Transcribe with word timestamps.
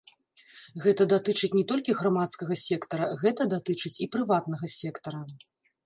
Гэта 0.85 1.05
датычыць 1.13 1.51
не 1.59 1.61
толькі 1.73 1.95
грамадскага 2.01 2.59
сектара, 2.65 3.13
гэта 3.23 3.41
датычыць 3.55 3.97
і 4.07 4.13
прыватнага 4.17 4.77
сектара. 4.81 5.27